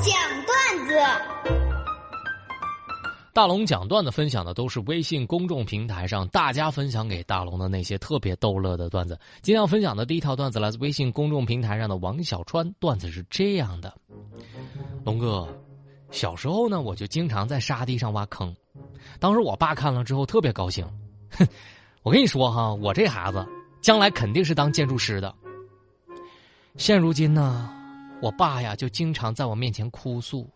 [0.00, 0.14] 讲
[0.46, 0.94] 段子。
[3.32, 9.18] 大龙讲段子分享的都是微信公众平台上大家分享给大龙的那些特别逗乐的段子。
[9.42, 13.94] 今天要分享的第一条段子来自微信公众平台上的王小川，段子是这样的：
[15.04, 15.48] 龙哥，
[16.10, 18.54] 小时候呢，我就经常在沙地上挖坑，
[19.20, 20.84] 当时我爸看了之后特别高兴。
[21.30, 21.46] 哼，
[22.02, 23.46] 我跟你说哈，我这孩子
[23.80, 25.32] 将来肯定是当建筑师的。
[26.76, 27.70] 现如今呢，
[28.20, 30.48] 我爸呀就经常在我面前哭诉，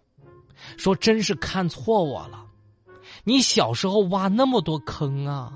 [0.77, 2.45] 说真是看错我了。
[3.25, 5.53] 你小时候挖那么多坑啊，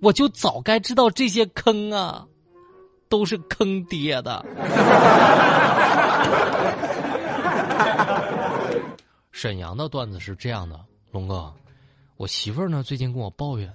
[0.00, 2.26] 我就早该知道这些坑啊，
[3.08, 4.44] 都是坑爹的。
[9.30, 11.52] 沈阳的段子是这样的，龙哥，
[12.16, 13.72] 我媳妇儿呢最近跟我抱怨，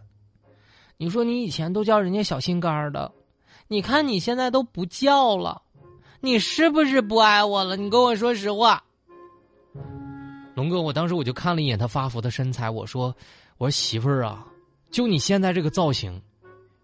[0.97, 3.11] 你说你以前都叫人家小心肝的，
[3.67, 5.61] 你看你现在都不叫了，
[6.23, 7.75] 你是不是不爱我了？
[7.75, 8.81] 你跟我说实话。
[10.53, 13.15] 龙哥，我当时我就看了一眼他发福的身材，我说
[13.57, 14.45] ：“我说媳妇儿啊，
[14.91, 16.21] 就你现在这个造型，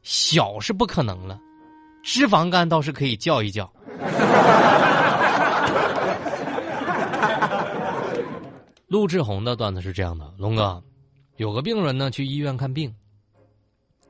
[0.02, 1.39] 小是不可能了，
[2.02, 3.71] 脂肪肝倒是可以叫一叫。
[8.88, 10.81] ”陆志宏的段子是这样的：龙哥，
[11.35, 12.91] 有个病人呢去医院看病，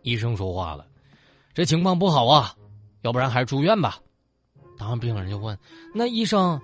[0.03, 0.85] 医生说话了，
[1.53, 2.53] 这情况不好啊，
[3.01, 3.97] 要不然还是住院吧。
[4.77, 5.57] 当时病人就问
[5.93, 6.59] ：“那医生？”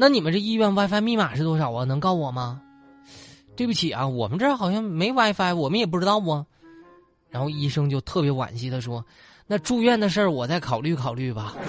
[0.00, 1.84] 那你们这医院 WiFi 密码是多少啊？
[1.84, 2.62] 能告我吗？
[3.56, 6.46] 对不起啊，我们这儿好像没 WiFi，我们也不知道啊。
[7.28, 9.04] 然后医生就特别惋惜的说
[9.48, 11.52] ：“那住院的事儿我再考虑考虑吧。”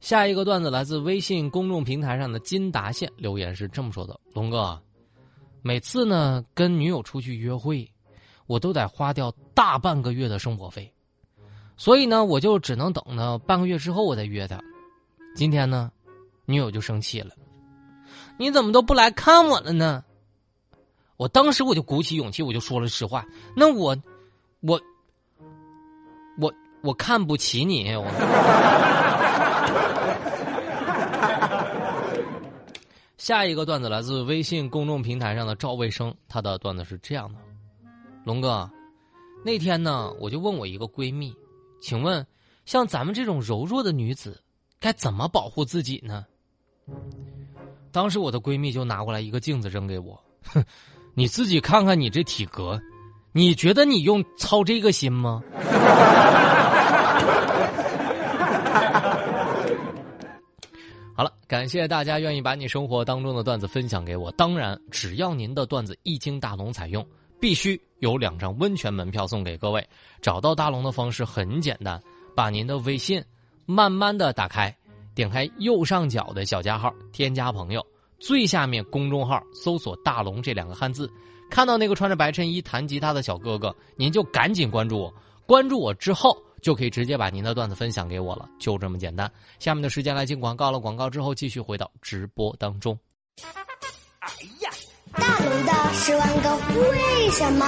[0.00, 4.76] 下一个段子来自微信公众平台上的金达县留言是这么说的：“龙哥，
[5.62, 7.88] 每次呢跟女友出去约会，
[8.48, 10.92] 我都得花掉大半个月的生活费。”
[11.76, 14.58] 所以呢，我就只能等到半个月之后我再约他。
[15.34, 15.92] 今天呢，
[16.46, 17.34] 女友就生气了，
[18.38, 20.02] 你怎么都不来看我了呢？
[21.18, 23.24] 我当时我就鼓起勇气，我就说了实话。
[23.54, 23.96] 那我，
[24.60, 24.80] 我，
[26.38, 27.94] 我我看不起你。
[27.94, 28.04] 我
[33.18, 37.38] 下一个段子来自微信公众平台上的赵卫生，他的段子是这样的：
[38.24, 38.70] 龙哥，
[39.44, 41.36] 那天呢，我就问我一个闺蜜。
[41.80, 42.26] 请问，
[42.64, 44.42] 像咱们这种柔弱的女子，
[44.80, 46.24] 该怎么保护自己呢？
[47.92, 50.62] 当时我的闺蜜就拿过来一个镜子扔给我，哼，
[51.14, 52.80] 你自己看看你这体格，
[53.32, 55.42] 你觉得你用操这个心吗？
[61.14, 64.30] 好了，感谢大家愿意把你生活当中的段子分享给我。
[64.32, 67.06] 当然，只要您的段子一经大龙采用。
[67.40, 69.86] 必须有两张温泉门票送给各位。
[70.20, 72.00] 找到大龙的方式很简单，
[72.34, 73.22] 把您的微信
[73.64, 74.74] 慢慢的打开，
[75.14, 77.84] 点开右上角的小加号，添加朋友，
[78.18, 81.10] 最下面公众号搜索“大龙”这两个汉字，
[81.50, 85.14] 看到那个穿着白衬衣弹吉他的小哥哥，您就赶紧关注我。
[85.46, 89.30] 关注我之后，就可以直接把您的段子分享给我了，就这么简单。
[89.60, 92.98] 下面的时间来进广告了，广告之后继续回到直播当中。
[95.16, 97.66] 大龙的十万个为什么？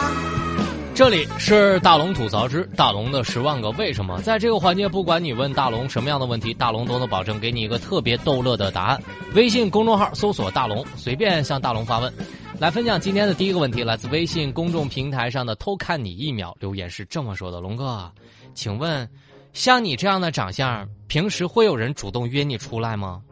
[0.94, 4.20] 这里是大龙吐槽之大龙的十万个为什么。
[4.22, 9.00] 在这个环节，不管你问大龙什么样的问题，大龙都能保证给你一个特别逗乐的答案。
[9.34, 12.12] 微信公众号搜索“大龙”，随便向大龙发问。
[12.59, 18.10] 来分享今天的第一个问题，来自微信公众平台上的“偷看你一秒”留言是这么说的：“龙哥，
[18.54, 19.09] 请问，
[19.53, 23.22] 像你这样的长相，平时会有人主动约你出来吗？”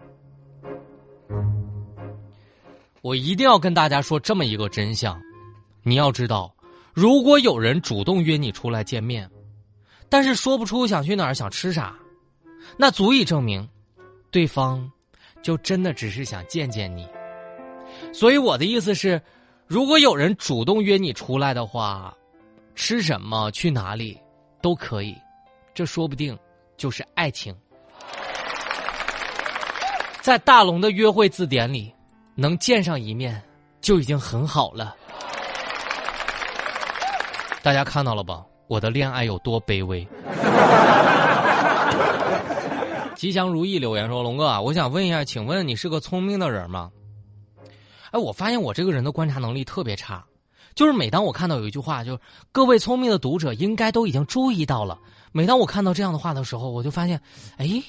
[3.03, 5.21] 我一定要跟大家说这么一个真相，
[5.83, 6.53] 你要知道，
[6.93, 9.31] 如果有人主动约你出来见面，
[10.09, 11.95] 但是说不出想去哪儿、想吃啥，
[12.77, 13.69] 那足以证明，
[14.31, 14.91] 对方
[15.43, 17.07] 就真的只是想见见你。
[18.13, 19.21] 所以我的意思是，
[19.67, 22.13] 如果有人主动约你出来的话，
[22.75, 24.19] 吃什么、去哪里
[24.61, 25.15] 都可以，
[25.73, 26.37] 这说不定
[26.77, 27.55] 就是爱情。
[30.21, 31.93] 在大龙的约会字典里。
[32.37, 33.43] 能见上一面
[33.81, 34.95] 就已经很好了。
[37.63, 38.45] 大家看到了吧？
[38.69, 40.07] 我的恋爱有多卑微？
[43.17, 46.91] 吉祥如意留言说：“龙哥啊，我想问一下，请问你是个聪明的人吗？”
[48.13, 50.23] 哎，我发现我这个人的观察能力特别差，
[50.75, 52.19] 就是每当我看到有一句话，就
[52.53, 54.99] 各位聪明的读者应该都已经注意到了。
[55.33, 57.19] 每当我看到这样的话的时候，我就发现，
[57.57, 57.83] 哎，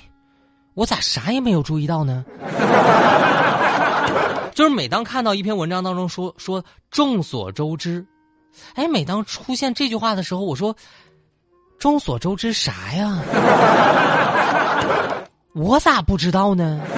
[0.73, 2.23] 我咋啥也没有注意到呢？
[4.53, 8.05] 就是每当看到一篇文章当中说说众所周知，
[8.73, 10.75] 哎，每当出现这句话的时候，我说
[11.77, 13.21] 众所周知啥呀？
[15.53, 16.81] 我咋不知道呢？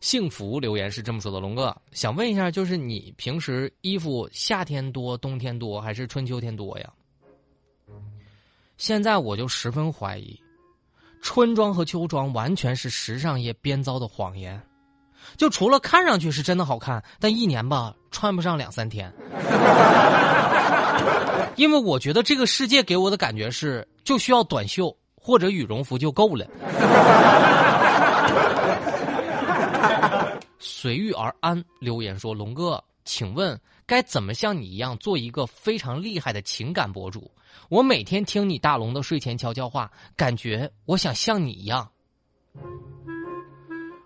[0.00, 6.90] 幸福留言是这么说的：龙哥，想问一下，就是你平时衣服夏天多、冬天多，还是春秋天多呀？
[8.76, 10.38] 现在我就十分怀疑，
[11.24, 14.60] 春装和秋装完全是时尚业编造的谎言。
[15.38, 19.10] 就除了看上去是真的好看，但一年吧穿不上两三天。
[21.56, 26.46] 因为我觉得这个世界给我的感觉是，就需要短袖或者羽绒服就够了。
[30.58, 37.30] 随遇而安留言说：“龙哥，请问该怎么像你一样做一个非常厉害的情感博主？
[37.68, 41.90] 我每天听你大龙的睡前悄悄话，感觉我想像你一样。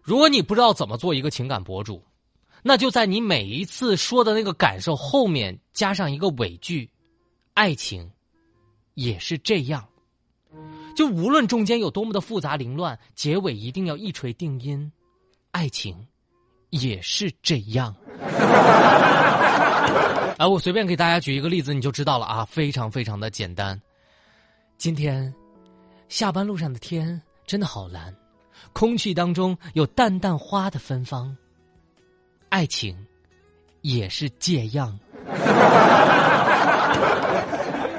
[0.02, 2.02] 如果你不知道怎么做一个情感博主，
[2.62, 6.90] 那就在你每一次说的那个感受后面加上一个尾句。”
[7.54, 8.08] 爱情，
[8.94, 9.88] 也是这样。
[10.94, 14.90] 就无论中间有多么的复杂凌乱，结尾一定要一锤定音。
[15.50, 16.06] 爱情，
[16.70, 17.94] 也是这样。
[20.38, 23.80] 啊，我随便给大家举一个例子，你就知道了啊，非常非常的简单。
[24.76, 25.34] 今天，
[26.08, 28.14] 下班路上的天真的好蓝，
[28.72, 31.36] 空气当中有淡淡花的芬芳。
[32.48, 32.96] 爱情，
[33.82, 34.98] 也是这样。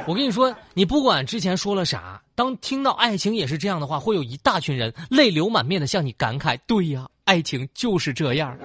[0.07, 8.57] 我跟你说，你不管之前说了啥，当听到爱情也是这样的话，会有一大群人泪流满面的向你感慨：“对呀，爱情就是这样。”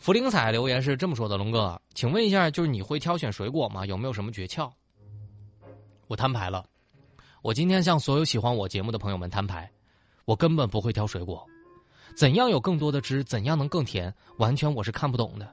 [0.00, 3.84] 福灵彩留言是这么说的：“龙哥，请问一下，就是你会挑选水果吗？
[3.84, 4.70] 有没有什么诀窍？”
[6.08, 6.64] 我摊牌了，
[7.42, 9.70] 我今天向所有喜欢我节目的朋友们摊牌，
[10.24, 11.46] 我根本不会挑水果，
[12.16, 15.46] 怎样有更多的汁，怎样能更甜，完全我是看不懂的。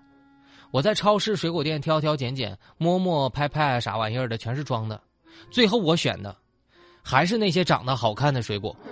[0.71, 5.01] 我在超市、水果店挑挑拣拣、摸摸拍拍，啥玩意儿的全是装的，
[5.51, 6.33] 最后我选的
[7.03, 8.73] 还是那些长得好看的水果。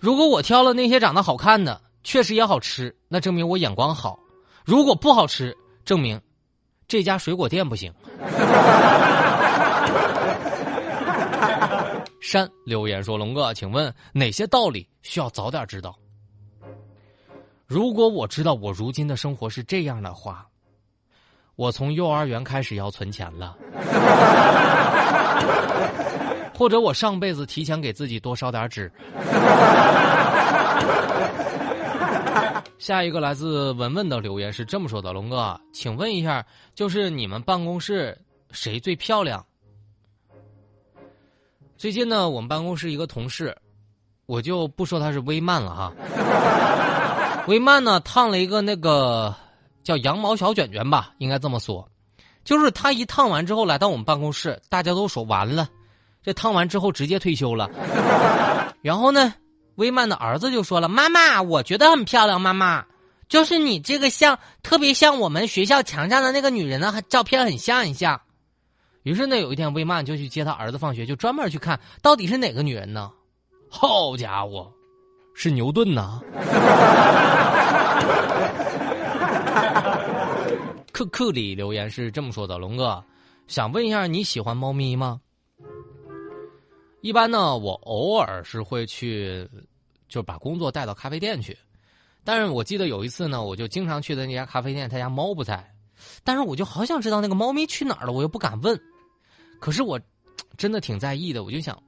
[0.00, 4.16] 如果我挑了那些长得好看的，确实也好吃，那证明我眼光好；
[4.64, 6.20] 如果不好吃，证明
[6.86, 7.92] 这家水果店不行。
[12.20, 15.98] 山留言说：“龙哥，请问哪些道理需要早点知道？”
[17.66, 20.46] 如果我知道我如今的生活是这样的话，
[21.56, 23.56] 我从幼儿园开始要存钱了，
[26.54, 28.92] 或者我上辈子提前给自己多烧点纸。
[32.84, 36.44] 下一个来自文文的留言是这么说的：“龙哥，请问一下，
[36.74, 38.14] 就是你们办公室
[38.50, 39.42] 谁最漂亮？
[41.78, 43.56] 最近呢，我们办公室一个同事，
[44.26, 45.92] 我就不说他是微曼了哈。
[47.48, 49.34] ”微曼呢烫了一个那个
[49.82, 51.88] 叫羊毛小卷卷吧，应该这么说，
[52.44, 55.66] 就是他一烫完之后来到我们办公室，大家都说完了，
[56.22, 57.70] 这烫完之后直接退休了。
[58.84, 59.32] 然后呢，
[59.76, 62.84] 威曼的儿子就说了：“妈妈，我觉得很漂亮，妈妈，
[63.28, 68.20] 就是你这个像特别像我们学校墙上的那个女人的照片，很像很像。”
[69.02, 73.10] 于是呢，有一天威曼就去接他儿子放学，就专门去看到底是哪个女人呢？
[73.68, 74.72] 好家伙！
[75.34, 76.20] 是牛顿呐！
[80.92, 83.02] 克克里留言是这么说的：“龙哥，
[83.48, 85.20] 想问一下，你喜欢猫咪吗？
[87.04, 89.46] 一般呢，我偶尔是会去，
[90.08, 91.54] 就把工作带到咖啡店去。
[92.24, 95.70] 但是我记得有一次呢，我就经常去的那家咖啡店，他家猫不在，
[96.24, 98.80] 但是我就好想知道那个猫咪去哪儿了，我又不敢问。
[99.60, 100.00] 可是我
[100.56, 101.78] 真的挺在意的，我就想。”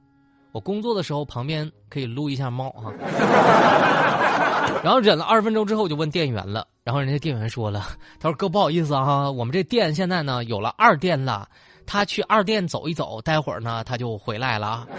[0.53, 2.91] 我工作的时候旁边可以撸一下猫哈，
[4.83, 7.87] 然后忍了二十分钟之后，我就问店员了，然后人家店员说了，
[8.19, 11.49] 他说哥不好意思啊，我们这店现在呢有了二店了，
[11.87, 14.87] 他去二店走一走，待会儿呢他就回来了。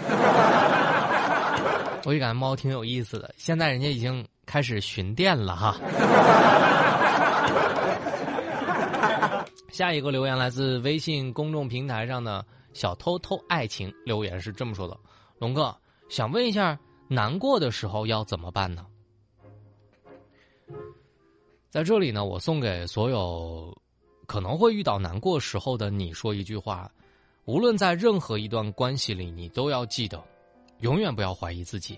[2.05, 5.77] 我就感觉猫挺有意思的，现在人家已经开始巡店了哈。
[9.71, 12.43] 下一个留言来自微信公众平台上的
[12.73, 14.97] 小偷偷爱情留言是这么说的。
[15.37, 15.75] 龙哥，
[16.09, 16.77] 想问一下，
[17.07, 18.85] 难过的时候要怎么办呢？
[21.69, 23.77] 在这里呢，我送给所有
[24.29, 26.87] 可能会遇到难过时候的你说一句话：
[27.45, 30.23] 无论在任何一段关系里，你都要记得，
[30.81, 31.97] 永远不要怀疑自己，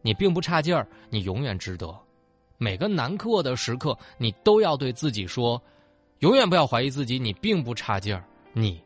[0.00, 1.94] 你并不差劲儿，你永远值得。
[2.56, 5.62] 每个难过的时刻，你都要对自己说：
[6.20, 8.24] 永远不要怀疑自己，你并不差劲儿，
[8.54, 8.82] 你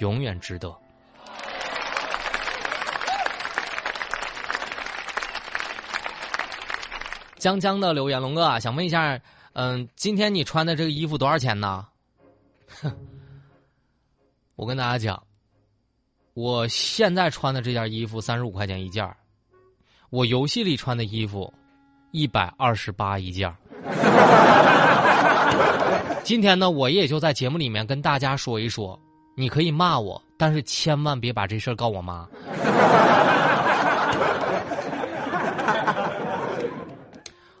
[0.00, 0.76] 永远值得。
[7.38, 9.18] 江江的留言，龙哥啊，想问一下，
[9.54, 11.86] 嗯，今天你穿的这个衣服多少钱呢？
[14.60, 15.22] 我跟大家讲，
[16.34, 19.10] 我现在穿的这件衣服三十五块钱一件
[20.10, 21.50] 我游戏里穿的衣服
[22.10, 23.50] 一百二十八一件
[26.22, 29.00] 今天呢，我也就在节目里面跟大家说一说，
[29.34, 32.28] 你可以骂我，但是千万别把这事儿告我妈。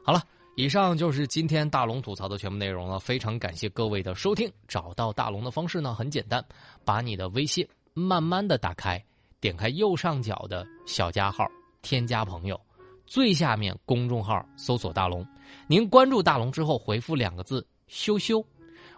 [0.02, 0.22] 好了，
[0.56, 2.98] 以上就是今天大龙吐槽的全部内容了。
[2.98, 4.50] 非常感谢各位的收听。
[4.68, 6.44] 找到大龙的方式呢很简单，
[6.84, 9.02] 把你的微信慢慢的打开，
[9.40, 11.46] 点开右上角的小加号，
[11.80, 12.60] 添加朋友，
[13.06, 15.26] 最下面公众号搜索大龙。
[15.66, 18.44] 您关注大龙之后，回复两个字“羞羞”，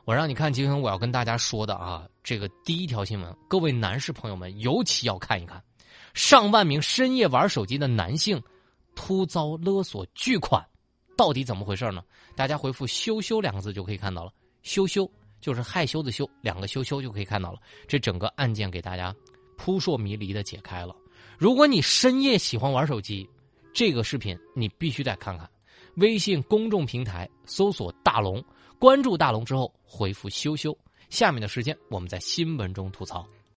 [0.05, 5.63] 我让你看今天我要跟大家说的啊，这个第一条新闻，各位男士朋友们尤其要看一看，
[6.13, 8.43] 上万名深夜玩手机的男性
[8.97, 10.67] 突遭勒索巨款。
[11.23, 12.03] 到底怎么回事呢？
[12.35, 14.33] 大家回复“羞羞”两个字就可以看到了。
[14.65, 15.09] 羞羞
[15.41, 17.61] 就是害羞的羞，两个羞羞就可以看到了。
[17.87, 19.15] 这整个案件给大家
[19.57, 20.97] 扑朔迷离的解开了。
[21.39, 23.25] 如果你深夜喜欢玩手机，
[23.73, 25.49] 这个视频你必须得看看。
[25.95, 28.45] 微信公众平台搜索“大龙”，
[28.81, 30.77] 关注大龙之后回复“羞羞”。
[31.09, 33.25] 下面的时间我们在新闻中吐槽。